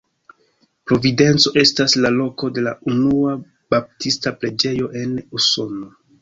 [0.91, 3.35] Providenco estas la loko de la unua
[3.75, 5.93] baptista preĝejo en Usono.